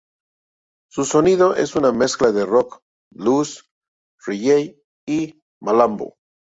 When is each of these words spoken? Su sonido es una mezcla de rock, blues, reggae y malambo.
Su 0.89 1.05
sonido 1.05 1.53
es 1.55 1.75
una 1.75 1.91
mezcla 1.91 2.31
de 2.31 2.43
rock, 2.43 2.81
blues, 3.11 3.69
reggae 4.25 4.81
y 5.07 5.39
malambo. 5.61 6.17